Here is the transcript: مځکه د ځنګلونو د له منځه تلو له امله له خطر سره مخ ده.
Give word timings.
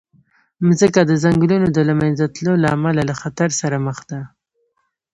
مځکه 0.67 1.01
د 1.05 1.11
ځنګلونو 1.23 1.67
د 1.71 1.79
له 1.89 1.93
منځه 2.01 2.23
تلو 2.35 2.53
له 2.63 2.67
امله 2.75 3.01
له 3.09 3.13
خطر 3.21 3.49
سره 3.61 3.77
مخ 3.85 3.97
ده. 4.09 4.19